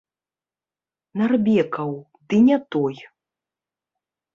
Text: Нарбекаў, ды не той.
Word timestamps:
Нарбекаў, 1.21 1.95
ды 2.29 2.35
не 2.49 2.57
той. 2.73 2.95